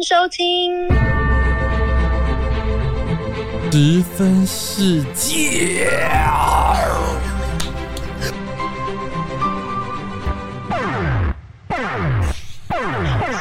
[0.00, 0.88] 迎收听。
[3.70, 5.86] 十分世界。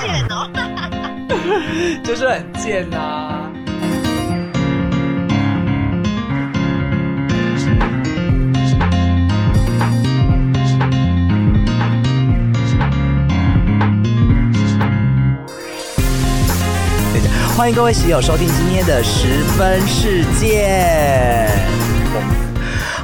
[0.01, 0.49] 贱哦！
[2.03, 3.28] 就是很贱呐、
[17.59, 21.45] 欢迎各位喜友收听今天的十分世界。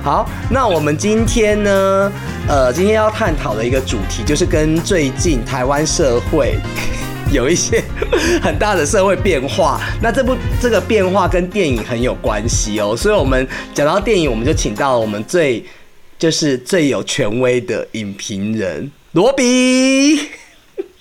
[0.02, 2.10] 好，那我们今天呢，
[2.48, 6.58] 呃，今天要探讨的一个主题就是跟最近台湾社会
[7.34, 7.84] 有一些
[8.42, 9.82] 很大的社会变化。
[10.02, 15.62] 那这部这个变化跟电影很有关系哦，所以我们讲到电影，我们就请到了我们最
[16.18, 20.30] 就是最有权威的影评人罗比。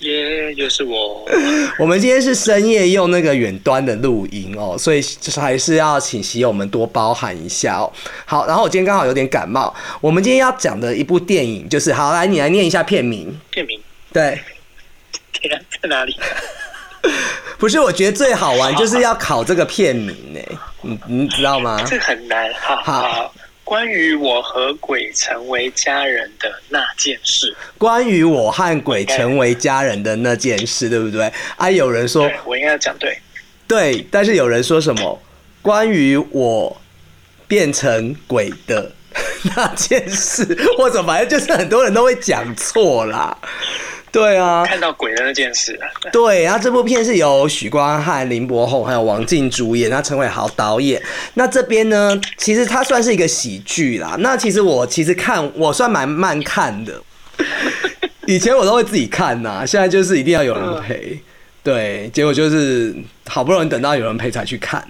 [0.05, 1.25] 耶又是我。
[1.79, 7.91] 我们今天是深夜用那个远端的录音哦，所以就是还是要请喜友们多包涵一下哦。
[8.25, 13.35] 好，然后我今天刚好有点感冒，我们今天要讲的一部电影就是，好来你来念一下片名。
[13.51, 13.79] 片名
[14.13, 14.39] 对，
[15.33, 16.15] 天啊，在哪里？
[17.59, 20.39] 不是，我觉得最好玩就是要考这个片名呢，
[20.81, 21.83] 你你知道吗？
[21.87, 22.51] 这很难。
[22.55, 23.33] 好好好，
[23.65, 31.29] 关于我和鬼成为家人的那件事，关于我和鬼成为家人的那件事，对不对？
[31.57, 33.17] 啊，有人说我应该要讲对。
[33.67, 35.19] 对，但是有人说什么？
[35.63, 36.79] 关于我
[37.47, 38.91] 变成鬼的
[39.55, 40.45] 那件事，
[40.77, 43.35] 或者反正就是很多人都会讲错啦。
[44.15, 45.77] 对啊，看到鬼的那件事，
[46.09, 51.01] 对，然后这部片是由许光汉、林柏宏还有王静主演，那陈伟豪导演。
[51.33, 54.15] 那这边呢，其实它算是一个喜剧啦。
[54.19, 57.01] 那其实我其实看我算蛮慢看的，
[58.25, 61.19] 以前我都会自己看呐，现在就是一定要有人陪。
[61.61, 62.95] 对，结果就是
[63.27, 64.81] 好不容易等到有人陪才去看。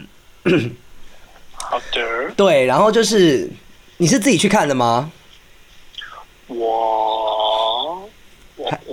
[1.57, 3.49] 好的，对，然后就是
[3.97, 5.11] 你是自己去看的吗？
[6.47, 7.14] 我我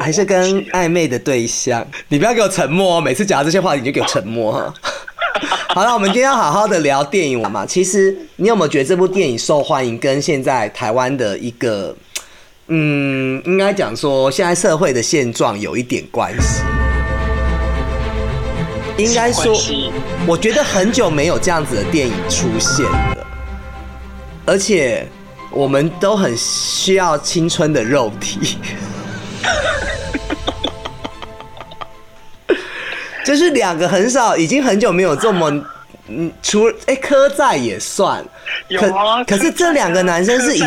[0.03, 1.87] 还还是跟暧昧的对象？
[2.09, 3.01] 你不要给我沉默哦！
[3.01, 4.75] 每次讲到这些话题你就给我沉默哈。
[5.73, 7.65] 好了，我们今天要好好的聊电影嘛。
[7.65, 11.97] 其实你有没有觉得这部电影受欢迎，跟现在台湾的一个，
[12.67, 16.63] 嗯，应该讲说现在社会的现状有一点关系？
[18.99, 19.57] 应该说，
[20.27, 23.27] 我觉得很久没有这样子的电影出现了，
[24.45, 25.07] 而且
[25.51, 28.59] 我们都很需要青春的肉体。
[33.25, 35.51] 就是两个很少，已经很久没有这么，
[36.09, 38.25] 嗯，除哎柯在也算，
[38.69, 39.23] 有啊。
[39.25, 40.63] 可可是这两个男生是以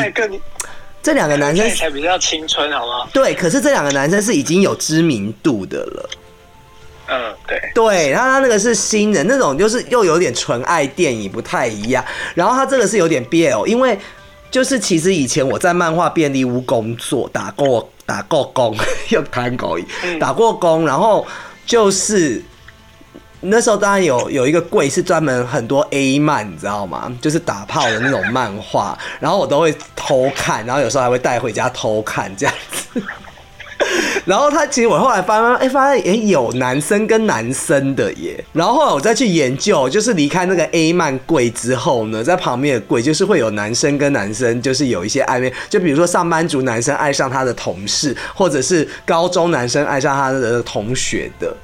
[1.04, 3.08] 这两个男生在才比较青春，好吗？
[3.14, 6.10] 对，可是这两个男生是已经有知名度的了。
[7.08, 7.62] 嗯，对。
[7.76, 12.04] 对，然后他那个是新人，那种就是又有点纯爱电影，不太一样。
[12.34, 13.96] 然后他这个是有点 BL，因为
[14.50, 18.76] 就是其实以前我在漫画便利屋工作，打过打过工，
[19.10, 19.78] 又谈狗，
[20.20, 21.24] 打过工， 然后
[21.66, 22.44] 就是。
[23.48, 27.16] 那时候当然有有一个柜是专门很多 A 漫，你知道吗？
[27.22, 33.04] 就是打炮的那种漫画，然后我都会偷看，然后有时候还会带回家偷看这样子。
[34.26, 38.44] 然后他其实我后来发现，哎、发现也有男生跟男生的耶。
[38.54, 51.56] 然后后来我再去研究，就是离开那个 A 漫柜之后呢，在旁边的柜就是会有男生跟男生，就是有一些暧昧，就比如说上班族男生爱上他的同事，或者是高中男生爱上他的同学的。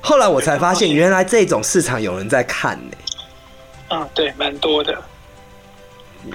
[0.00, 2.96] 后来我才发现，原来这种市场有人在看呢。
[3.90, 4.96] 嗯，对，蛮多的。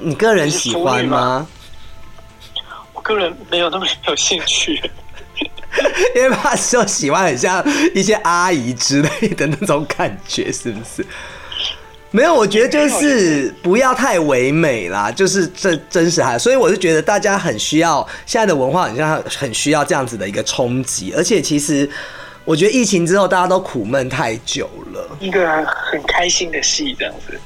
[0.02, 1.48] 你个人喜欢吗？
[3.06, 4.82] 我个人没有那么有兴趣。
[6.16, 11.06] 因为怕说喜欢很像一些阿姨之类的那种感觉，是不是？
[12.10, 21.88] 没有，我觉得就是不要太唯美啦，就是这真实还，所以我是觉得大家很需要现在的文化，很像很需要这样子的一个冲击，而且其实
[22.44, 27.40] 我觉得疫情之后大家都苦闷太久了，一个很开心的戏，这样子。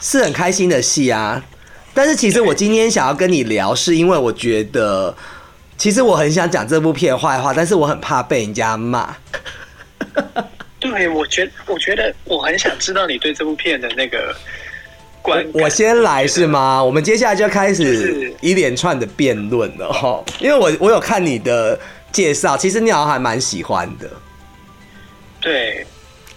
[0.00, 1.42] 是很开心的戏啊。
[1.94, 5.14] 但是其实我今天想要跟你聊，是因为我觉得
[5.78, 9.16] 其实我很想讲这部片坏话，但是我很怕被人家骂。
[10.80, 14.36] 对，我觉我觉得我很想知道你对这部片的那个
[15.22, 15.62] 观感。
[15.62, 16.82] 我先来是吗？
[16.82, 21.78] 我们接下来就开始一连串的辩论了哈，因为我我有看你的
[22.12, 24.10] 介绍，其实你好像还蛮喜欢的。
[25.40, 25.86] 对，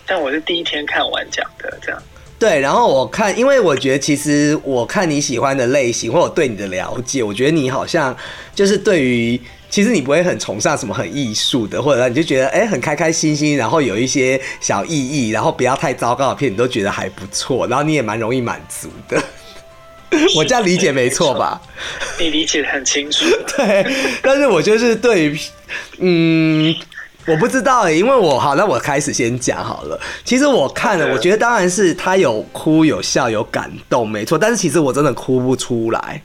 [0.06, 2.02] 但我是第一天看完讲的，这样。
[2.40, 8.16] 对，然后我看，因为我觉得其实我看你喜欢的类型，或者对你的了解，我觉得你好像
[8.54, 9.40] 就是对于
[9.70, 19.22] 其实你不会很崇尚什么很艺术的，或者你就觉得哎、很开开心心，然后有一些小意义，然后不要太糟糕的片，你都觉得还不错，然后你也蛮容易满足的。
[20.36, 21.62] 我这样理解没错吧？
[22.18, 23.26] 你理解的很清楚。
[23.58, 23.86] 对，
[24.22, 25.40] 但是我就是对于，
[25.98, 26.74] 嗯，
[27.28, 30.00] 我不知道欸，因为我好，那我开始先讲好了。
[30.24, 34.38] 其实我看了，我觉得当然是他有哭有笑有感动，没错。
[34.38, 36.22] 但是其实我真的哭不出来。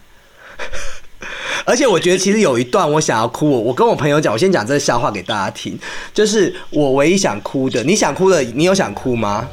[1.64, 5.78] 而且我觉得其实有一段我想要哭，我我跟我朋友讲，我先讲这个笑话给大家听，
[6.14, 9.49] 就是我唯一想哭的，你想哭的，你有想哭吗？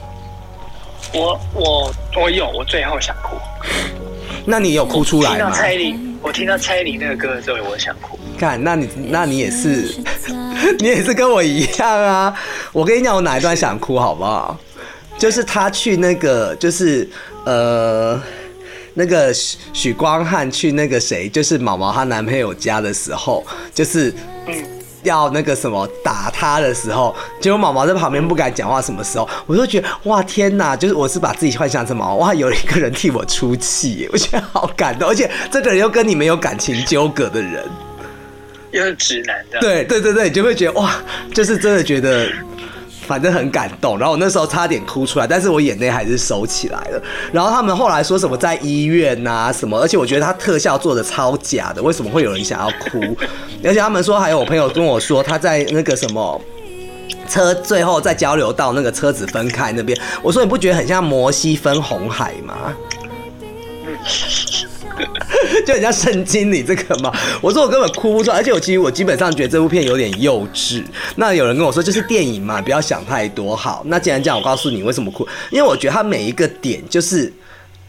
[1.14, 3.36] 我我我有，我最后想哭。
[4.46, 5.36] 那你有哭出来吗？
[5.38, 8.20] 听到蔡依林，我听到蔡依林那个歌的时候，我想哭。
[8.38, 9.96] 看，那你那你也是，
[10.80, 12.34] 你也是跟我一样啊！
[12.72, 14.58] 我跟你讲，我哪一段想哭好不好？
[15.18, 17.10] 就是他去那个，就是
[17.46, 18.22] 呃，
[18.94, 24.14] 那个许许光汉去那个谁，就是毛毛她男朋友家的时候，就是
[25.04, 28.82] 要那个什么打他的时候，结果毛毛在旁边不敢讲话。
[28.82, 30.76] 什么时候，我就觉得哇天哪！
[30.76, 37.64] 就是我是把自己幻想成毛毛，哇，有一个人替我出气，我觉得好感动，而且这个人又跟你没有感情纠葛的人。
[38.72, 40.96] 又是直男的，对对对对，你就会觉得哇，
[41.34, 42.28] 就是真的觉得，
[43.10, 43.98] 反正很感动。
[43.98, 47.02] 然后我那时候差点哭出来，但是我眼泪还是收起来了。
[47.34, 53.02] 然后他们后来说什么在医院呐、什么，而且我觉得他特效做的超假的，为什么会有人想要哭？
[53.64, 56.40] 而且他们说还有我朋友跟我说他在那个什么。
[57.30, 62.74] 车最后再交流到那个车子分开那边，我说你不觉得很像摩西分红海吗？
[65.66, 67.12] 就很像圣经里这个嘛。
[67.42, 70.84] 我说我根本哭不出来，而且我其实我基本上觉得这部片有点幼稚。
[71.16, 73.56] 那有人跟我说就是电影嘛，不要想太多。
[73.56, 77.32] 好，那既然这样，我告诉你为什么哭，因为我觉得它每一个点就是。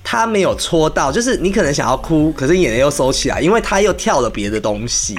[0.03, 5.15] 他没有戳到，就是你可能想要哭，可是眼泪又收起来，因为他又跳了别的东西，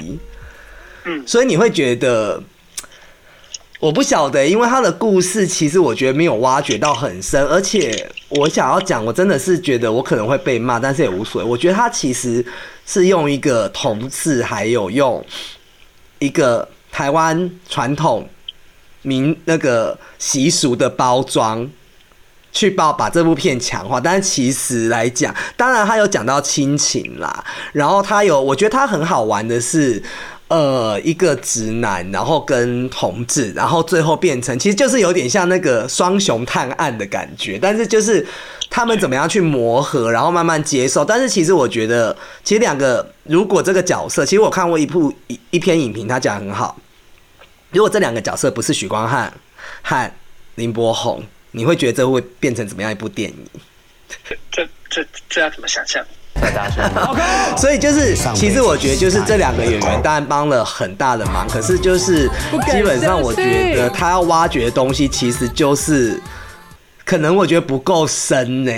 [1.04, 2.42] 嗯所以你会觉得，
[3.82, 11.50] 我不晓得，因为他的故事其实我觉得没有挖掘到很深，而且我想要讲，我真的是觉得我可能会被骂，但是也无所谓。
[11.50, 12.46] 我觉得他其实
[12.86, 15.24] 是用一个同志，还有用
[16.20, 18.28] 一个台湾传统
[19.02, 21.68] 民那个习俗的包装。
[22.54, 27.42] 去把把这部片强化，但是其实来讲，当然他有讲到亲情啦，
[27.72, 30.02] 然后他有，我觉得他很好玩的是，
[30.52, 38.26] 呃，一个直男，然后跟同志，然后最后变成，其实就是有点像那个双雄探案的感觉，但是就是
[38.68, 42.14] 他们怎么样去磨合，然后慢慢接受，但是其实我觉得，
[42.44, 46.76] 其实两个如果这个角色，其实我看过一部一一篇影评，他讲得很好，
[47.70, 49.32] 如果这两个角色不是许光汉
[49.80, 50.12] 和
[50.56, 51.22] 林柏宏。
[51.54, 53.46] 你会觉得这会变成怎么样一部电影？
[54.50, 56.02] 这这这要怎么想象？
[56.42, 56.82] 再大声
[57.56, 62.28] 所以就是，其实我觉得就是这两个演员当然帮了很大的忙，可是就是
[62.70, 66.20] 基本上我觉得他要挖掘的东西其实就是，
[67.04, 68.72] 可能我觉得不够深呢、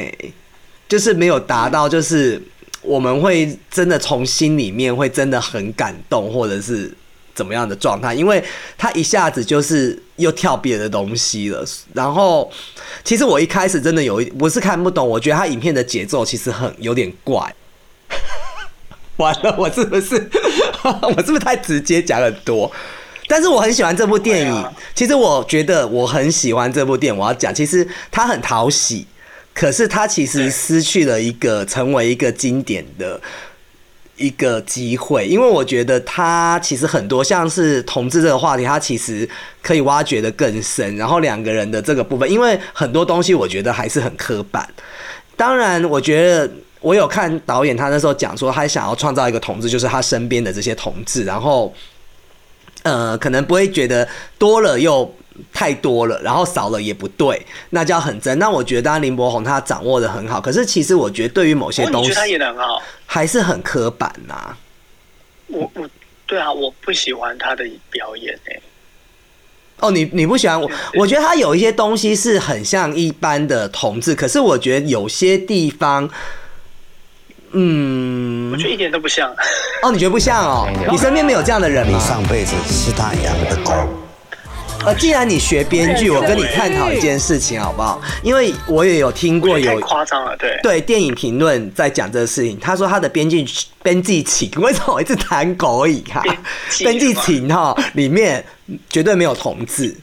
[0.88, 2.40] 就是没有达到，就是
[2.82, 6.94] 我们会真的从心里面会真的很感动，或者是。
[7.34, 8.14] 怎么样的状态？
[8.14, 8.42] 因为
[8.78, 11.64] 他一下子就是又跳别的东西了。
[11.92, 12.50] 然后，
[13.02, 15.06] 其实我一开始真的有一，我是看不懂。
[15.06, 17.54] 我觉得他影片的节奏其实很有点怪。
[19.16, 20.14] 完了，我是不是
[20.82, 22.70] 我是不是太直接讲很多？
[23.26, 24.52] 但是我很喜欢这部电影。
[24.52, 27.18] 啊其实我觉得我很喜欢这部电影。
[27.18, 29.06] 我要讲，其实它很讨喜，
[29.52, 33.20] 可是它其实失去了一个成为一个经典的。
[34.16, 39.28] 一个机会，因为我觉得他其实很多像是同志这个话题，他其实
[39.62, 40.96] 可以挖掘的更深。
[40.96, 44.68] 然后两个人的这个部分，因为很多东西我觉得还是很刻板。
[45.36, 46.48] 当然，我觉得
[46.80, 51.74] 我有看导演他那时候讲说，他想要创造一个同志，就是他身边的这些同志，然后
[52.84, 54.06] 呃，可能不会觉得
[54.38, 55.12] 多了又
[55.52, 58.38] 太多了，然后少了也不对，那叫很真。
[58.38, 62.82] 那我觉得林柏宏他掌握的很好，可是其实我觉得对于某些东西他演的很好？
[63.06, 64.56] 还是很刻板呐、
[65.48, 65.88] 我我
[66.26, 68.62] 对啊，我不喜欢他的表演诶、
[69.80, 70.70] 哦，你你不喜欢我？
[70.94, 76.08] 我觉得他有一些东西是很像一般的同志，可是我觉得有些地方，
[77.52, 79.30] 嗯我，觉得一点都不像。
[79.82, 80.68] 哦，你觉得不像哦？
[80.90, 81.98] 你身边没有这样的人你？
[82.00, 83.72] 上辈子是他养的狗。
[84.86, 88.00] 呃，既然你学编剧，我跟你探讨一件事情好不好？
[88.22, 90.58] 因为我也有听过有夸张了，对。
[90.62, 93.46] 对电影评论在讲这个事情，他说他的编剧
[93.82, 96.20] 编剧情， 为什么我一直谈狗语哈？
[96.22, 96.36] 编
[96.70, 98.44] 辑编辑情哈里面
[98.90, 99.96] 绝对没有同志。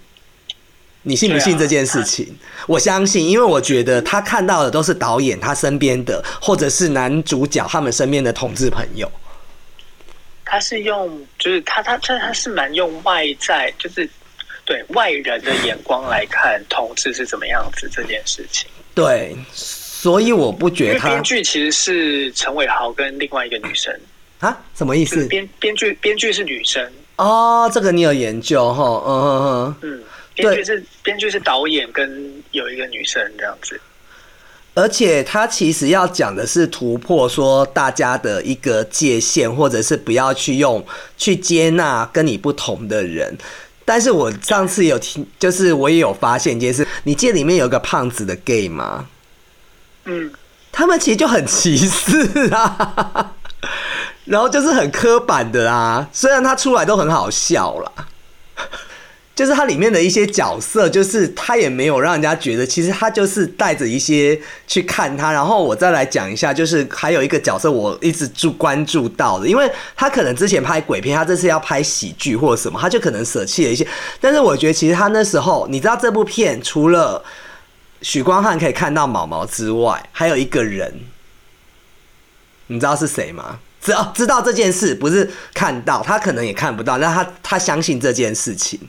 [1.04, 2.28] 你信不信这件事情？
[2.68, 9.12] 我相信，因为我觉得他看到的都是导演他身边的，或者是男主角他们身边的同志朋友。
[10.46, 11.10] 他是用，
[11.40, 14.08] 就是他他他他是蛮用外在，就是
[14.72, 18.70] 对外人的眼光来看同志是怎么样子这件事情。
[18.96, 23.94] 对，所以我不觉得他编剧其实是陈伟豪跟另外一个女生，
[24.40, 25.28] 啊什么意思？
[25.28, 29.04] 编编剧编剧是女生，哦，这个你有研究哈？
[29.06, 29.76] 嗯嗯嗯。
[29.82, 30.04] 嗯，
[30.36, 33.78] 编剧是编剧是导演跟有一个女生这样子。
[34.74, 40.82] 而且他其实要讲的是突破说大家的一个界限，或者是不要去用
[41.18, 43.38] 去接纳跟你不同的人。
[43.86, 49.08] 但是我上次有听，就是我也有发现一件事，你记得里面有个胖子的 gay 吗？
[50.06, 50.32] 嗯，
[50.72, 53.34] 他们其实就很歧视啊，
[54.26, 56.08] 然后就是很刻板的啊。
[56.14, 57.92] 虽然他出来都很好笑啦，
[59.42, 65.32] 就是它里面的一些角色，就是他也没有让人家觉得，其实他就是带着一些去看他。
[65.32, 73.88] 然后我再来讲一下，就是还有一个角色我一直注关注到的，因为他可能之前拍鬼片，他这次要拍喜剧或者什么，他就可能舍弃了一些。
[74.20, 77.24] 但是我觉得其实他那时候，你知道这部片除了
[78.04, 80.94] 许光汉可以看到毛毛之外，还有一个人，
[82.68, 83.58] 你知道是谁吗？
[83.82, 88.80] 知知道这件事，不是看到他可能也看不到，但他他相信这件事情，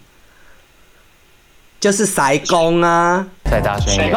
[1.83, 4.13] 就是塞公啊，再大声一点。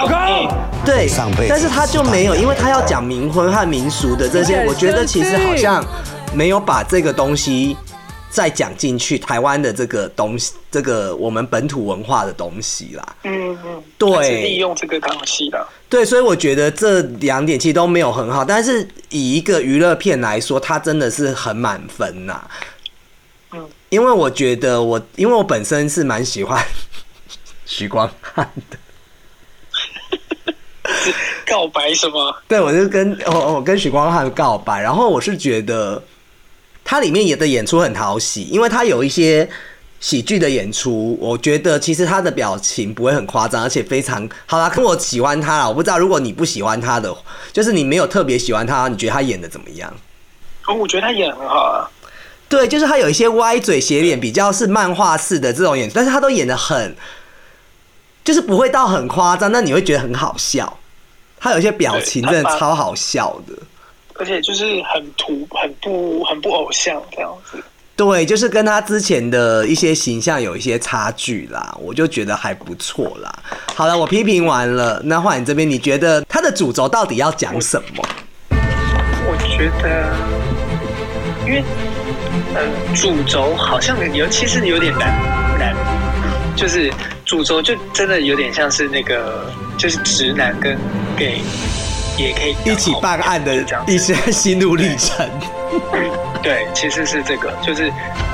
[0.86, 5.84] 对上辈，但是他就没有，因为他要讲冥婚和民俗的这些，我觉得其实好像
[6.32, 7.76] 没有把这个东西
[8.30, 13.16] 再讲进去，台湾的这个东西，这个我们本土文化的东西啦。
[13.24, 15.68] 嗯嗯，对是利用这个东西的。
[15.90, 22.44] 对，所以我觉得这两点其实都没有很好，但是以一个娱乐片来说，它真的是很满分呐、
[23.54, 26.64] 嗯，因为我觉得我，因为我本身是蛮喜欢
[27.66, 28.78] 许光汉的，
[31.46, 32.36] 告白什么？
[32.48, 36.02] 对我就跟我我跟许光汉告白，然后我是觉得
[36.84, 39.50] 他里面演的演出很讨喜，因为他有一些。
[40.02, 44.70] 喜剧的演出，我觉得其实他的表情不会很夸张，而且非常好啦。
[44.70, 47.12] 跟我喜欢他啦，我不知道如果你不喜欢他的，
[47.52, 49.92] 就是你没有特别喜欢他，你觉得他演的怎么样？
[50.68, 51.90] 哦，我觉得他演得很好啊。
[52.48, 56.96] 对，就是他有一些歪嘴斜脸，比较是漫画式的这种演出，但是他都演的很，
[58.26, 60.78] 就是不会到很夸张，但你会觉得很好笑。
[61.40, 63.54] 他有一些表情真的超好笑的。
[64.16, 67.64] 而且就是很土、很不、很不偶像这样子。
[67.98, 73.34] 对，就是跟他之前的一些形象有一些差距啦，我就觉得还不错啦。
[73.74, 78.04] 好了，我批评完了，那换你这边，你觉得他的主轴到底要讲什么？
[78.50, 80.14] 我觉得，
[81.46, 81.64] 因为
[82.54, 85.10] 呃，主轴好像有，其实有点难
[85.60, 85.76] 难，
[86.56, 86.92] 就是
[87.26, 90.78] 主轴就真的有点像是那个，就是直男跟
[91.18, 91.42] gay
[92.18, 93.56] 也可以一起办案的
[93.88, 95.28] 一些心路历程。
[96.44, 97.92] 对，其实是这个，就是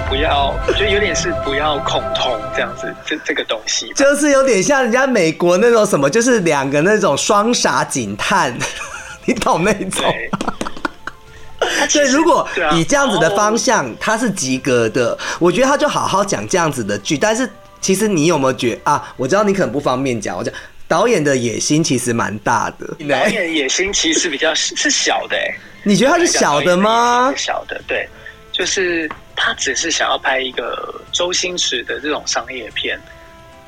[0.10, 3.94] 不要，就有点是不要恐同这样子，这这个东西。
[3.96, 8.54] 就是有点像人家美国那种什么，就是两个那种双傻警探，
[9.24, 10.04] 你懂那种？
[11.88, 17.18] 所以如果以这样子的方向，他是及格的，我觉得他就好好讲这样子的剧。
[17.18, 17.50] 但是
[17.82, 19.14] 其实你有没有觉啊？
[19.18, 20.54] 我知道你可能不方便讲，我讲
[20.88, 22.88] 导演的野心其实蛮大的。
[23.10, 27.44] 导演野心其实比较是是小的、欸，你觉得他是小的吗是？
[27.44, 28.08] 小的，对，
[28.52, 33.00] 就是他只是想要拍一个周星驰的这种商业片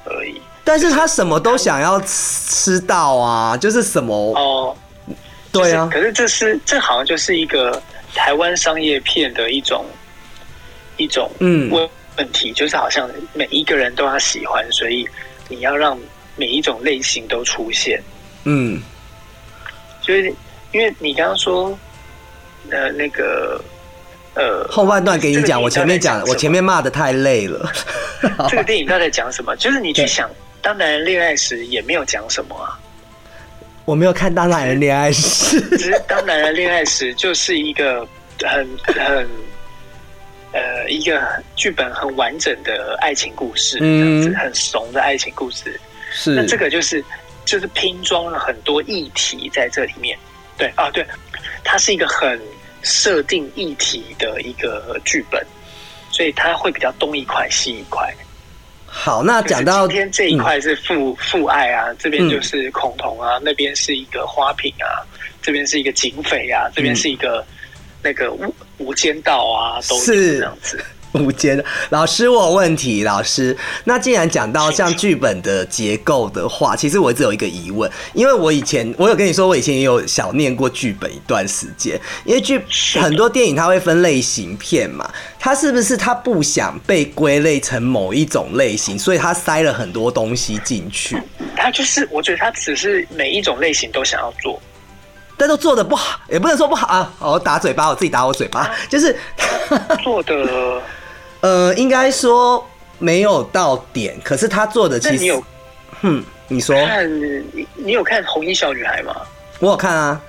[0.05, 0.39] 而已。
[0.63, 4.77] 但是他什么都想要吃到啊，就是什么哦，
[5.51, 7.82] 对啊就是，可是这是这好像就是一个
[8.13, 9.86] 台湾商业片的一种
[10.98, 11.70] 一种嗯
[12.17, 15.08] 问问题，就是好像每一个人都要喜欢，所以
[15.50, 15.98] 你要让
[16.36, 18.01] 每一种类型都出现。
[18.46, 18.82] 嗯，
[20.01, 20.34] 就是
[20.72, 21.77] 因为你刚刚说，
[22.70, 23.63] 呃，那个，
[24.36, 27.72] 呃，后半段给你讲，我前面讲，我前面骂的太累了。
[28.50, 29.55] 这个电影到底讲什么？
[29.58, 30.29] 就是你去想，
[30.62, 32.79] 当男人恋爱时也没有讲什么啊，
[33.86, 38.08] 我没有看《当男人恋爱时》 只是当男人恋爱时就是一个
[38.41, 39.27] 很很
[40.53, 45.79] 呃一个剧本很完整的爱情故事，这样子嗯很怂的爱情故事。
[46.12, 47.03] 是那这个就是
[47.43, 50.17] 就是拼装了很多议题在这里面。
[50.55, 51.03] 对啊，对，
[51.63, 52.39] 它是一个很
[52.83, 55.43] 设定议题的一个剧本，
[56.12, 58.13] 所以它会比较东一块西一块。
[58.86, 65.01] 好，那讲到今天这一块是父父爱啊，这边嗯就是恐同啊，那边是一个花瓶啊，
[65.41, 67.43] 这边是一个警匪啊，这边是一个
[68.03, 70.38] 那个无无间道啊，都是。
[70.39, 70.79] 这样子。
[71.13, 73.03] 无间的老师，我有问题。
[73.03, 82.60] 老师，那既然讲到像剧本的结构的话，其实我一直有一个疑问，因为我以前我有跟你说，我以前也有小念过剧本一段时间，因为剧
[83.00, 85.07] 很多电影它会分类型片嘛，
[85.38, 91.15] 它是不是它不想被归类成某一种类型，所以它塞了很多东西进去，
[91.55, 94.60] 他就是，我觉得它只是每一种类型都想要做，
[95.43, 97.13] 但都做的不好，也不能说不好啊。
[97.19, 99.13] 哦我打嘴巴，我自己打我嘴巴，就是。
[100.01, 100.81] 做的。
[101.41, 102.65] 呃，应该说
[102.97, 105.43] 没有到点，可是他做的其实，你有
[106.01, 107.21] 嗯，你说看
[107.53, 109.13] 你你有看《红衣小女孩》吗？
[109.59, 110.21] 我有看啊，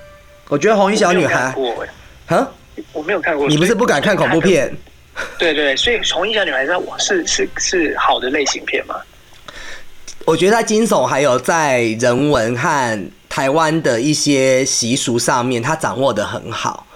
[0.49, 1.87] 我觉得红衣小女孩，过
[2.26, 2.49] 哎，啊，
[2.92, 3.47] 我没有看过。
[3.47, 4.76] 你不是不敢看恐怖片？
[5.38, 6.66] 对对，所以《红衣小女孩》
[6.99, 8.97] 是是是是好的类型片吗？
[10.25, 16.87] 我觉得在惊悚还有在人文和台湾的一些习俗上面，他掌握的很好。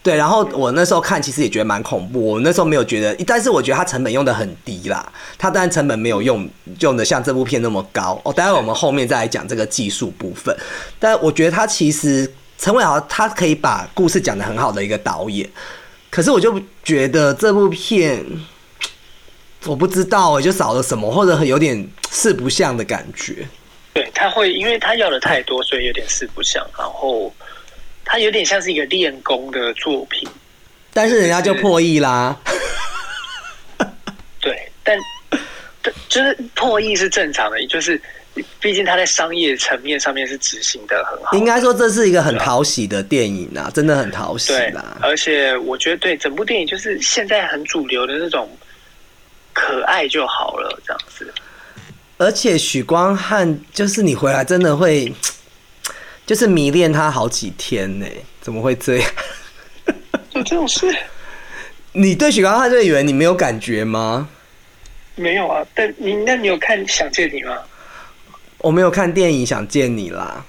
[0.00, 2.24] 对，然后我那时候看，其实也觉得蛮恐怖。
[2.24, 5.04] 我那时候没有觉得，但是我觉得它成本用的很低啦。
[5.36, 8.32] 它当然成本没有用用的像这部片那么高哦。
[8.32, 10.56] 待会我们后面再来讲这个技术部分。
[11.00, 15.50] 但我觉得他其实陈伟豪他可以把故事讲得很好的一个导演，
[16.10, 18.24] 可是我就觉得这部片
[19.64, 23.48] 我不知道欸，就少了什么，或者有点四不像的感觉。
[23.92, 27.34] 对，他会因为他要的太多，所以有点四不像，然后
[28.04, 30.28] 他有点像是一个练功的作品。
[30.92, 32.36] 但是人家就破亿啦，
[34.40, 34.98] 对，但
[35.82, 38.00] 但就是破译是正常的，就是
[38.58, 41.36] 毕竟他在商业层面上面是执行的很好。
[41.36, 44.96] 应该说这是一个很讨喜的电影啊，真的很讨喜啦，。
[45.00, 48.50] 而且我觉得对整部电影就是现在很主流的那种
[49.52, 51.32] 可爱就好了，这样子。
[52.18, 55.12] 而且许光汉就是你回来真的会，
[56.26, 58.06] 就是迷恋他好几天呢、
[58.40, 59.10] 怎么会这样？
[60.32, 60.86] 有这种事
[61.92, 64.28] 你对许光汉这个演员你没有感觉吗？
[65.14, 65.64] 没有啊？
[65.74, 67.56] 但你那你有看《想见你》吗？
[68.58, 70.44] 我没有看电影《想见你》啦，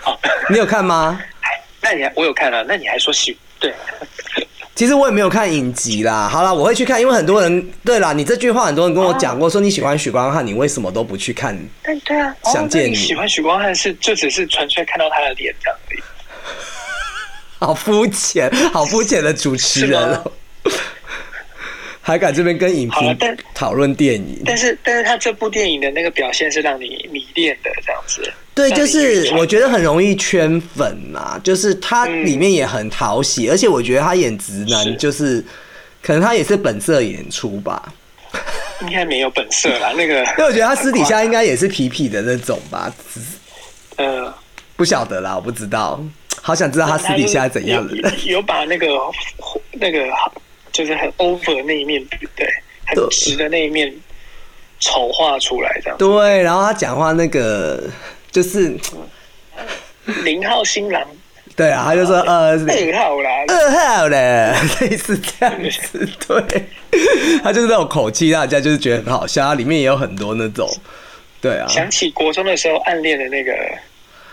[0.00, 1.20] 好，你有看吗？
[1.82, 3.74] 那你还我有看了、那你还说喜对？
[4.74, 6.28] 其实我也没有看影集啦。
[6.28, 11.58] 好啦，我会去看，因为很多人对啦，你这句话很多人跟我讲过，说你喜欢许光汉，你为什么都不去看？
[11.82, 16.00] 但对啊，想见你你喜欢许光汉是就只是纯粹看到他的脸这样而已。
[17.60, 20.32] 好肤浅，好肤浅的主持人哦、
[22.00, 23.16] 还敢这边跟影评
[23.54, 24.42] 讨论电影？
[24.44, 28.32] 但是但是他这部电影的那个表现是让你迷恋的这样子。
[28.54, 32.24] 对，就是我觉得很容易圈粉呐、就是他嗯。
[32.24, 35.42] 里面也很讨喜，而且我觉得他演直男，就是
[36.02, 37.92] 可能他也是本色演出吧，
[38.82, 43.20] 应该没有本色啦，那个 因为我觉得他私底下应该也是痞痞的那种吧，只
[43.96, 44.32] 呃，
[44.76, 46.02] 不晓得啦，我不知道，
[46.40, 48.12] 好想知道他私底下怎样的人。
[48.24, 48.86] 有有把那个
[49.72, 50.06] 那个
[50.72, 52.04] 就是很 over 那一面，
[52.36, 52.46] 对，
[52.86, 53.08] 很对。
[53.10, 53.92] 直的那一面
[54.80, 55.98] 丑化出来，这样。
[55.98, 57.82] 对，然后他讲话那个
[58.32, 58.76] 就是，
[60.24, 61.06] 零号新郎，
[61.54, 66.64] 对啊，他就说呃二号啦，二号的， 类似这样子，对，
[67.44, 69.44] 他就是那种口气，大家就是觉得很好笑。
[69.44, 70.68] 他里面也有很多那种，
[71.40, 73.52] 对啊，想起国中的时候暗恋的那个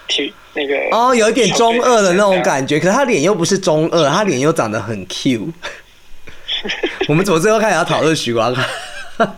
[0.07, 2.41] 体那个哦，有一点中二的那种。
[2.41, 5.51] 感觉，可是他脸又不是中二，他脸又长得很 Q。
[7.07, 9.35] 我们怎么最后开始要讨论许光汉？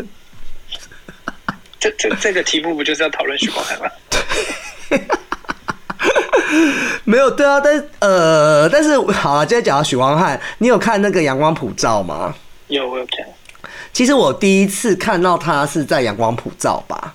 [1.80, 3.90] 这这这个题目不就是要讨论许光汉吗？
[7.06, 12.34] 没有，对啊，但是呃，但是好了，今天讲到许光汉，你有看那个《阳光普照》吗？
[12.68, 13.26] 有我有看，
[13.92, 17.14] 其实我第一次看到他是在《阳光普照》吧，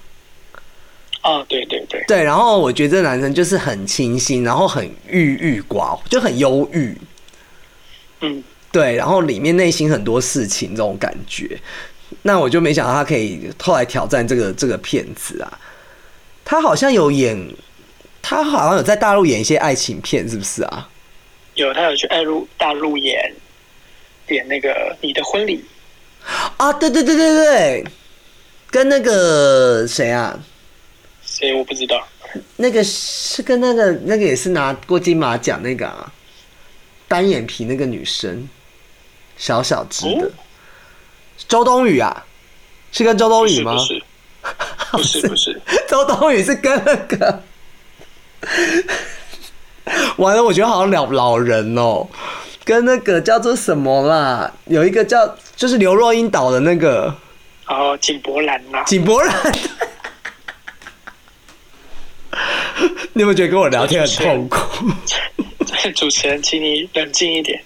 [1.22, 6.96] 哦，对对对，对，然后我觉得这男生就是很清新，然后很郁郁寡，就很忧郁，
[8.20, 11.58] 嗯，对，然后里面内心很多事情这种感觉，
[12.22, 15.58] 那我就没想到他可以后来挑战这个这个片子啊，
[16.44, 17.54] 他好像有演，
[18.28, 20.88] 他好像有在大陆演一些爱情片，是不是啊？
[21.54, 23.32] 有他有去爱入大陆演
[24.30, 25.64] 演那个你的婚礼，
[26.56, 27.84] 啊，对对对对对，
[28.68, 30.36] 跟那个谁啊，
[31.22, 32.04] 谁我不知道，
[32.56, 36.12] 那个是跟那个那个也是拿过金马奖那个啊，
[37.06, 38.48] 单眼皮那个女生，
[39.36, 40.30] 小小只的，哦？
[41.46, 42.26] 周冬雨啊，
[42.90, 43.78] 是跟周冬雨吗？
[43.78, 44.02] 是不是。
[44.92, 47.42] 不是不是， 周冬雨是跟那个，
[50.18, 52.06] 完了，我觉得好像老老人哦，
[52.64, 57.14] 跟那个叫做什么啦，有一个叫就是刘若英导的那个
[57.68, 59.34] 然后井柏然呐、井柏然。
[63.14, 64.58] 你有没有觉得跟我聊天很痛苦？
[65.94, 67.62] 主持人，请你冷静一点。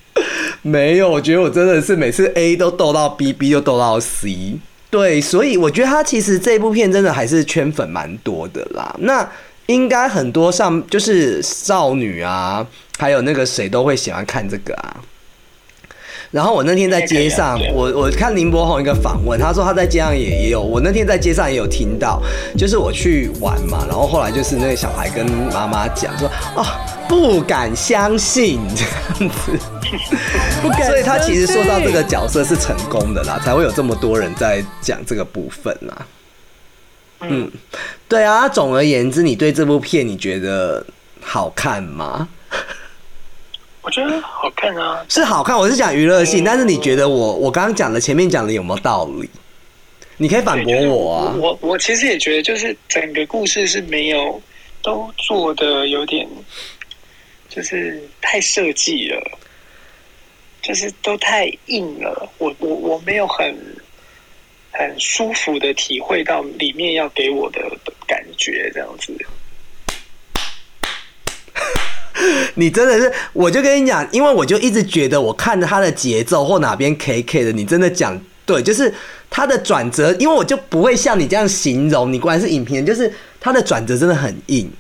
[0.63, 4.59] 没有，我觉得我真的是每次 A 都逗到 B，B 又逗到 C。
[4.91, 8.95] 对，所以我觉得他其实这部片真的还是圈粉蛮多的啦。
[9.01, 9.29] 那
[9.73, 12.67] 应该很多上就是少女啊，
[12.99, 14.97] 还有那个谁都会喜欢看这个啊。
[16.33, 22.23] 然后我那天在街上，我我看林柏宏一个访问，他说他在街上也也有，我那天在街上也有听到，
[22.57, 26.65] 就是我去玩嘛，然后后来就是那个小孩跟妈妈讲说，哦，
[27.09, 29.59] 不敢相信 这样子，
[30.63, 36.07] 不敢，所以他其实说到这个角色是成功的啦，才会有这么多人在讲这个部分啦。
[37.23, 37.51] 嗯，
[38.09, 40.85] 对啊，总而言之，你对这部片你觉得
[41.21, 42.29] 好看吗？
[43.83, 45.57] 我觉得好看啊，是好看。
[45.57, 49.29] 我是讲娱乐性，但是你觉得我我刚刚讲的前面讲的有没有道理？
[50.19, 51.35] 你可以反驳我啊。
[51.39, 54.41] 我我其实也觉得，就是整个故事是没有
[54.83, 56.29] 都做的有点，
[57.49, 59.39] 就是太设计了，
[60.61, 62.29] 就是都太硬了。
[62.37, 63.57] 我我我没有很
[64.73, 67.61] 很舒服的体会到里面要给我的
[68.07, 69.13] 感觉，这样子。
[72.55, 78.93] 你真的是，我就跟你讲，因为我就一直觉得，我看着他的节奏或哪边 K K 的，你真的讲对，就是
[79.31, 84.71] 他的转折，因为我就不会像你这样形容，你果然是影评人，就是他的转折真的很硬，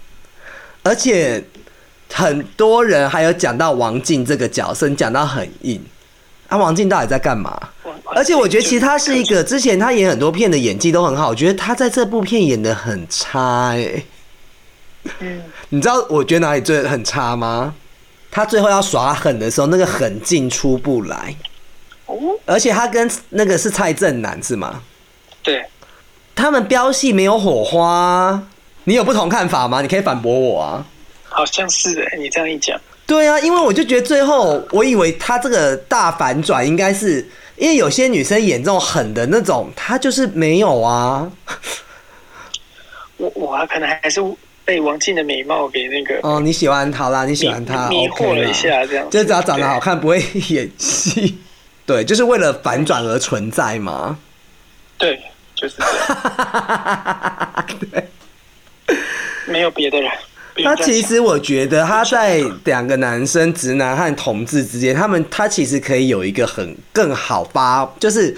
[0.82, 1.42] 而且
[2.12, 5.82] 很多人还有讲到王静这个角色，你讲到很硬，
[6.48, 7.58] 啊，王静到底在干嘛？
[8.14, 14.02] 而且我觉得其实他是一个之前他演很多片的演技都很好，我觉得他在这部片演的很差哎。
[15.20, 17.74] 嗯，你知道我觉得哪里最很差吗？
[18.30, 21.34] 他最后要耍狠的时候，那个狠劲出不来。
[22.06, 24.82] 哦，而且他跟那个是蔡正南是吗？
[25.42, 25.64] 对，
[26.34, 28.42] 他们飙戏没有火花。
[28.84, 29.82] 你有不同看法吗？
[29.82, 30.84] 你可以反驳我啊。
[31.28, 32.78] 好像是哎，你这样一讲。
[33.06, 37.26] 对啊，因为我就觉得最后，我以为他这个大反转应该是
[37.60, 41.30] 因为有些女生演这种狠的那种，她就是没有啊。
[43.18, 44.20] 我我可能还是。
[44.62, 51.36] 被王静的美貌给那个哦，你喜欢她啦，你喜欢她，迷惑了一下，这样就只要长得好看，不会演戏，
[51.84, 54.16] 对，就是为了反转而存在嘛？
[54.96, 55.20] 对，
[55.56, 57.64] 就是这样。
[57.90, 58.96] 对，
[59.50, 60.08] 没有别的人。
[60.56, 68.36] 他其实我觉得他在两个男生，直男和同志之间，他们他其实可以有一个很更好发，就是。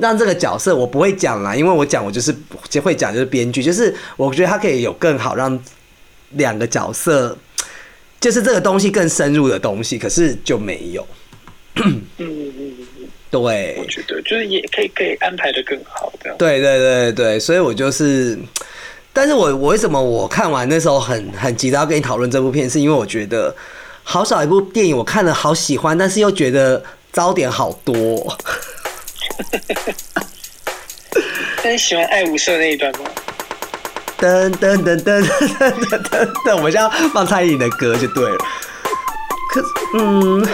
[0.00, 2.32] 让这个角色我不会讲啦，因为我讲我就是
[2.80, 5.60] 会讲就是编剧，就是我觉得他可以有更好让
[6.34, 7.36] 两个角色，
[8.20, 11.04] 就是这个东西更深入的东西，可是就没有。
[11.74, 12.72] 嗯嗯嗯
[13.28, 16.32] 对，我觉得就是也可以可以安排的更好的。
[16.38, 18.38] 对对对对，所以我就是，
[19.18, 23.52] 但是我我为什么我看完那时候很很急着要跟你讨论这部片，是因为我觉得
[24.04, 27.94] 好少一部电影我看了好喜欢，但是又觉得糟点好多。
[31.64, 33.00] 那你喜欢《爱无赦》那一段吗？
[34.20, 38.38] 噔噔噔噔噔噔噔，我们要放蔡依林的歌就对了。
[39.52, 40.46] 可是，嗯。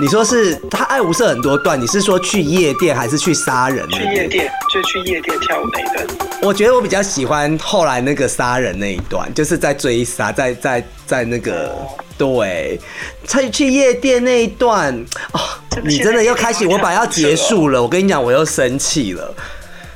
[0.00, 3.88] 你说是他爱无色很多段，你是说去夜店还是去杀人？
[3.88, 6.06] 去夜店，就去夜店跳舞那一段。
[6.42, 11.74] 我觉得我比较喜欢后来那个杀人那一段，就是在追杀，在在在那个。
[12.16, 12.78] 对，
[13.26, 14.94] 去去夜店那一段
[15.32, 15.40] 哦，
[15.82, 17.82] 你真的又开始，我把要结束了。
[17.82, 19.34] 我跟你讲，我又生气了。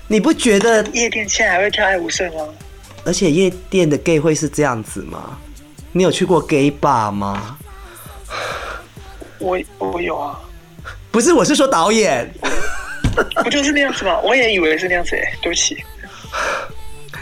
[0.08, 2.48] 你不觉得夜店现在还会跳爱无色吗？
[3.04, 5.38] 而且夜店的 gay 会是这样子吗？
[5.92, 7.56] 你有去过 gay bar 吗？
[9.38, 10.38] 我我有啊。
[11.10, 12.30] 不是，我是说导演。
[13.42, 14.18] 不就是那样子吗？
[14.20, 15.76] 我也以为是那样子哎，对不起。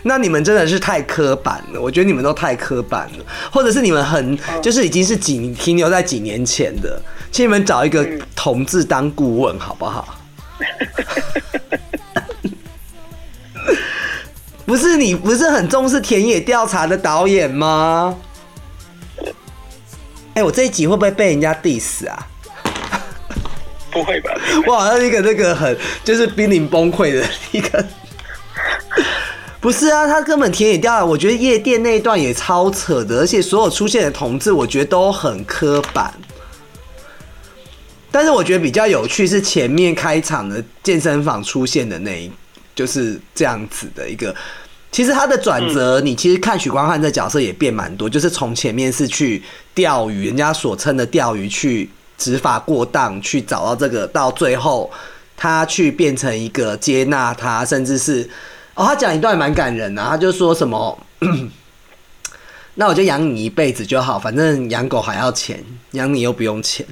[0.02, 7.00] 那你们真的是太刻板了，我觉得你们都太刻板了，或者是你们很就是已经是几停留在几年前的，
[7.32, 10.18] 请你们找一个同志当顾问好不好？
[14.66, 18.16] 不是你不是很重视田野调查的导演吗？
[20.36, 22.26] 哎，我这一集会不会被人家 diss 啊？
[23.90, 24.30] 不会吧？
[24.68, 27.82] 我好像一个那个很就是濒临崩溃的一个。
[29.62, 36.12] 不是啊，他根本田野调查，我觉得夜店那一段也超扯的，而且所有出现的同志，我觉得都很刻板。
[38.10, 42.30] 但是我觉得比较有趣是前面开场的健身房出现的那一，
[42.74, 44.36] 就是这样子的一个。
[44.90, 49.42] 其实他的转折，你其实看许光汉这角色也变蛮多，就是从前面是去
[49.74, 54.90] 钓鱼，人家所称的钓鱼，去执法过当，去找到这个，到最后
[55.36, 58.28] 他去变成一个接纳他，甚至是。
[58.74, 60.98] 哦，他讲一段蛮感人的，他就说什么，
[62.74, 66.86] 那我就养你一辈子就好，反正养狗还要钱，养你又不用钱。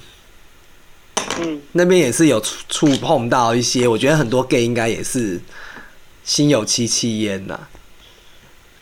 [1.42, 5.38] 嗯，那边也是有触触碰到一些，我觉得很多 gay 应该也是
[6.24, 7.60] 心有戚戚焉呐、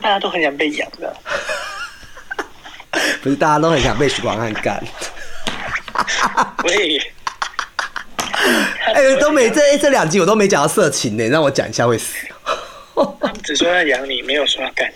[0.02, 1.16] 大家都很想被养的。
[3.22, 4.82] 不是大家都很想被许光汉干，
[6.64, 7.00] 喂，
[8.94, 12.14] 哎、都没这这两集我都没讲到色情呢，让我讲一下会死。
[13.42, 14.94] 只说要养你，没有说要干你。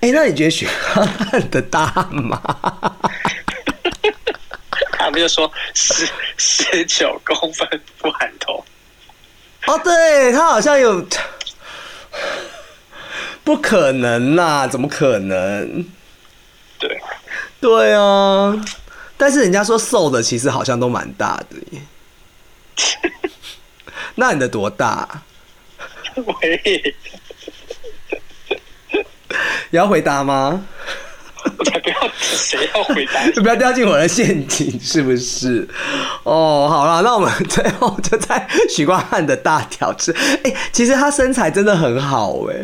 [0.08, 2.40] 哎、那你觉得许光汉的大吗？
[4.92, 8.64] 他们就说十十九公分不含头，
[9.66, 11.06] 哦，对他好像有，
[13.44, 15.84] 不可能啦，怎么可能？
[16.78, 17.00] 对，
[17.60, 18.58] 对啊，
[19.16, 21.82] 但是人家说瘦的其实好像都蛮大的耶。
[24.16, 25.22] 那你的多大？
[26.16, 26.94] 喂，
[29.70, 30.64] 你要回答吗？
[31.42, 33.20] 不要，谁要回答？
[33.42, 35.68] 不要掉进我的陷阱，是不是？
[36.22, 40.14] 哦，好了，那我们最后就在许光汉的大挑战。
[40.44, 42.54] 哎、其实他身材真的很好哎、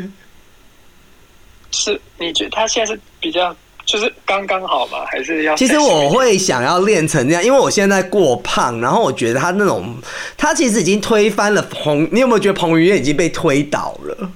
[1.73, 3.55] 是你觉得他现在是比较
[3.85, 5.05] 就是刚刚好吗？
[5.07, 5.57] 还是要？
[5.57, 9.97] 其实我会想要练成这样，因为我现在过胖，然后我觉得他那种，
[10.37, 14.31] 他其实已经推翻了彭，你有没有觉得彭于晏已经被推倒了？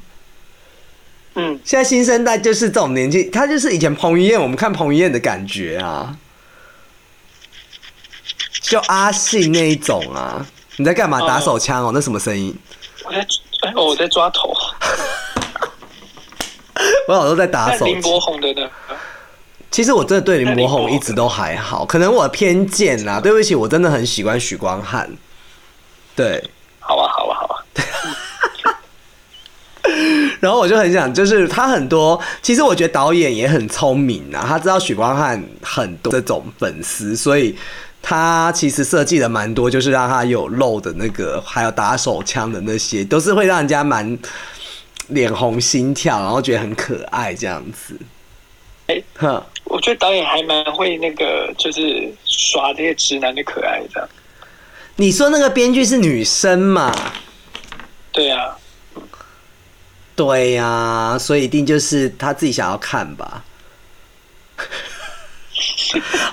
[1.37, 6.17] 嗯，现在新生代就是这种年纪，他就是以前彭于晏，我们看彭于晏的感觉啊，
[8.63, 10.47] 就阿信那一种啊。
[10.77, 11.21] 你在干嘛？
[11.21, 11.91] 哦打手枪哦？
[11.95, 12.57] 那什么声音？
[13.05, 13.27] 我在
[13.63, 14.53] 哎我在抓头。
[17.09, 18.21] 我有时候在打手那林柏。
[18.21, 18.69] 宏的呢？
[19.71, 23.21] 其实我真的对林柏宏宏一直都还好，可能我偏见啦。
[23.21, 25.11] 对不起，我真的很喜欢许光汉。
[26.15, 26.43] 对，
[26.79, 27.57] 好吧，好吧，好啊。
[30.41, 37.57] 然后我就很想，就是他很多，其实我觉得导演也很聪明啊，他知道许光汉很多这种粉丝，所以
[38.01, 44.17] 他其实设计的蛮多，就是让他有露的那个，还有打手枪的那些，都是会让人家蛮
[45.09, 47.99] 脸红心跳，然后觉得很可爱这样子。
[48.87, 54.09] 哎哼，我觉得导演还蛮会那个，就是耍这些直男的可爱这样。
[54.97, 56.95] 你说那个编剧是女生嘛？
[58.13, 58.57] 对啊，
[60.15, 63.45] 对呀、所以一定就是他自己想要看吧。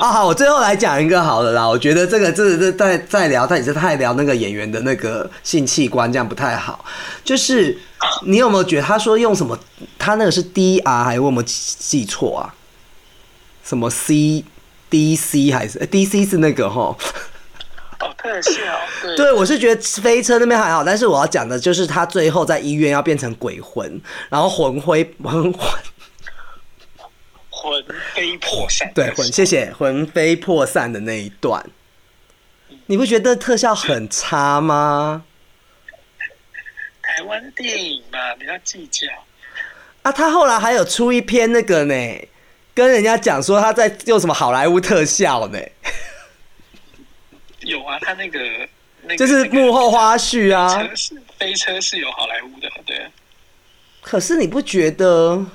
[0.02, 1.68] 啊，好，我最后来讲一个好了啦。
[1.68, 6.84] 我觉得这个，这个，这再再聊，但也是太聊那个演员的那个性器官，这样不太好。
[7.24, 7.78] 就是
[8.24, 9.56] 你有没有觉得他说用什么？
[10.00, 12.50] 他那个是 D R 还是我有没有记错啊？
[13.64, 14.44] 什么 C
[14.90, 16.98] D C 还是、呃 D C 是那个哈？
[18.00, 18.54] 哦，特效，
[19.04, 25.70] 对对，我是觉得飞车那边还好，但是我要讲的就是他最后在医院要变成鬼魂，然后魂灰魂魂
[27.62, 28.92] 魂飞魄散。
[28.96, 31.64] 对魂，谢谢魂飞魄散的那一段，
[32.88, 35.24] 你不觉得特效很差吗？
[37.04, 39.08] 台湾电影嘛，比较计较。
[40.02, 41.94] 啊，他后来还有出一篇那个呢，
[42.74, 45.60] 跟人家讲说他在用什么好莱坞特效呢，
[47.60, 48.40] 有啊，他那个
[49.04, 50.68] 那个就是幕后花絮啊。
[50.84, 53.12] 车是飞车是有好莱坞的，对啊。
[54.02, 55.46] 可是你不觉得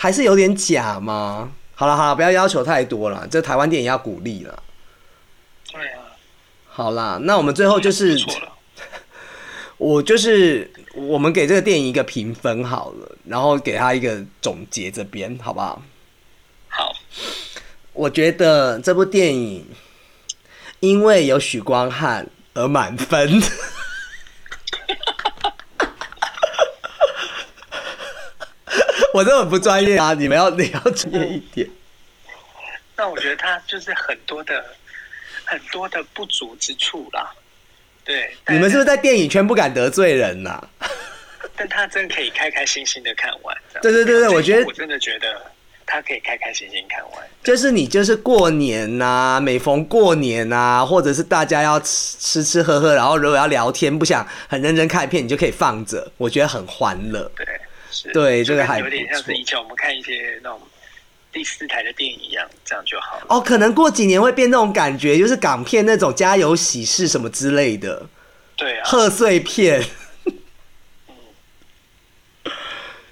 [0.00, 1.50] 还是有点假吗？
[1.74, 4.62] 好了好了，不要要求太多了，这台湾电影要鼓励了。
[5.72, 6.14] 对啊，
[6.68, 8.16] 好啦，那我们最后就是。
[9.78, 15.82] 我就是我们给这个电影一个评分好了，然后给他一个总结，这边好不好？
[16.68, 16.92] 好，
[17.92, 19.64] 我觉得这部电影
[20.80, 23.40] 因为有许光汉而满分。
[29.14, 30.14] 我这很不专业啊！
[30.14, 31.68] 你们要 你要专业一点。
[32.96, 34.64] 那我觉得他就是很多的
[35.44, 37.30] 很多的不足之处啦。
[38.04, 40.62] 对，你们是不是在电影圈不敢得罪人呐、
[41.54, 43.56] 但他真可以开开心心的看完。
[43.82, 45.40] 对对对对我觉得我真的觉得
[45.86, 47.28] 他可以开开心心看完。
[47.44, 57.30] 就是你就是过年呐、每逢过年呐、或者是大家要吃吃吃喝喝，然后如果要聊天，不想很认真看片，你就可以放着，我觉得很欢乐。
[57.36, 57.57] 对，是，
[58.12, 60.60] 对这个还有点像是以前我们看一些那种
[61.32, 63.26] 第四台的电影一样，这样就好了。
[63.28, 68.06] 哦，可能过几年会变那种感觉，就是港片那种家有喜事什么之类的
[68.56, 69.84] 对啊，贺岁片。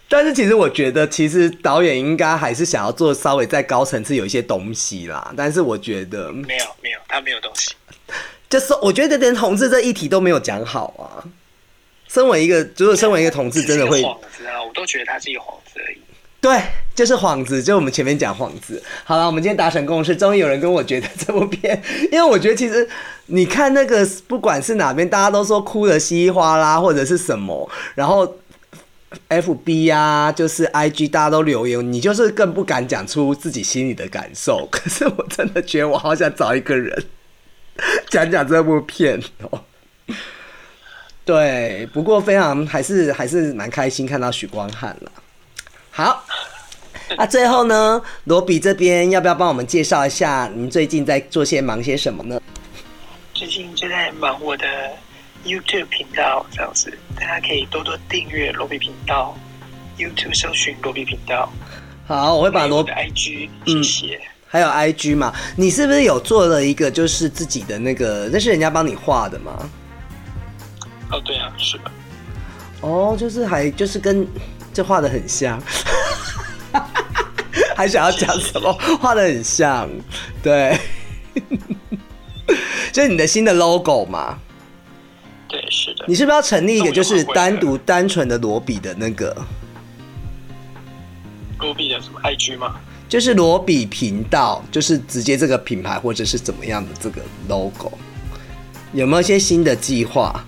[0.08, 5.34] 但是其实我觉得，其实导演应该还是想要做稍微再高层次有一些东西啦。
[5.36, 7.74] 但是我觉得，没有没有，他没有东西。
[8.48, 11.26] 就是我觉得连同志这一题都没有讲好啊。
[12.08, 15.98] 身为一个，如果身为一个同志，真的会幌子啊，我都觉得他是一个幌子而已。
[16.38, 16.62] 对，
[16.94, 18.80] 就是幌子，就我们前面讲幌子。
[19.02, 22.88] 好了，我们今天达成共识，终于有人跟我觉得这部片，因为我觉得其实
[23.26, 28.36] 你看那个不管是哪边，大家都说哭的稀里哗啦或者是什么，然后
[29.26, 34.68] F B 啊，就是 I G 大家都留言，你就是更不敢讲出自己心里的感受。
[34.70, 37.04] 可是我真的觉得我好想找一个人
[38.08, 39.64] 讲讲这部片哦。
[41.26, 45.10] 对，不过非常还是还是蛮开心看到许光汉了。
[45.90, 46.24] 好，
[47.18, 52.40] 那最后呢，罗比这边要不要帮我们介绍一下您最近在做些忙些什么呢？
[53.34, 54.66] 最近就在忙我的
[55.44, 59.36] YouTube 频道，这样子，大家可以多多订阅罗比频道
[59.98, 61.52] ，YouTube 搜寻罗比频道，
[62.06, 64.20] 好，我会把罗比的 IG 谢谢。
[64.46, 69.68] 还有 IG 嘛，你是不是有做了一个就是自己的那个，那是人家帮你画的吗？
[71.10, 71.84] 哦，对啊，是的，
[72.80, 74.26] 哦，就是还就是跟
[74.72, 75.62] 这画的很像，
[77.76, 78.72] 还想要讲什么？
[79.00, 79.88] 画的很像，
[80.42, 80.78] 对，
[82.92, 84.38] 就是你的新的 logo 嘛。
[85.48, 86.04] 对，是的。
[86.08, 89.34] 你是不是要成立一个就是单独单纯的罗比的那个，
[91.60, 92.74] 罗比的什么 IG 吗？
[93.08, 97.92] 就是罗比频道，就是直接这个品牌或者是怎么样的这个 logo，
[98.92, 100.44] 有没有一些新的计划？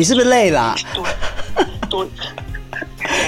[0.00, 1.04] 你是不是累啦、多
[1.90, 2.08] 多，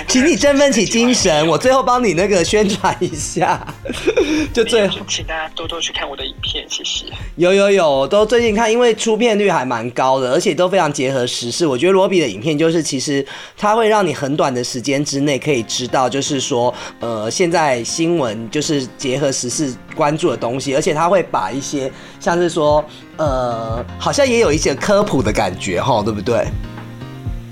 [0.09, 3.63] 请你振奋起精神，我最后帮你那个宣传一下。
[4.55, 7.05] 就最后请大家多多去看我的影片，谢谢。
[7.37, 11.67] 有有有，都最近看，因为出片率还蛮高的，而且都非常结合时事。
[11.67, 13.23] 我觉得罗比的影片就是，其实
[13.55, 22.83] 它会让你很短的时间之内可以知道，就是说，呃，现在新闻就是结合时事关注的东西，而且它会把一些像是说，
[23.23, 26.45] 呃，好像也有一些科普的感觉，哈，对不对？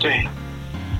[0.00, 0.26] 对，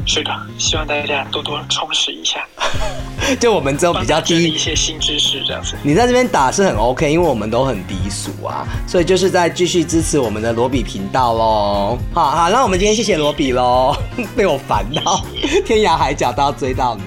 [0.06, 2.46] 是的，希望大家多多充实一下，
[3.40, 5.74] 就我们这种比较低一些新知识，这样子。
[5.82, 11.98] 你在这边打是很 OK，因为我们都很低俗啊，所以就是在继续支持我们的罗比频道喽。
[12.14, 13.96] 好好，那我们今天谢谢罗比喽，
[14.36, 15.20] 被我烦到，
[15.66, 17.02] 天涯海角都要追到你。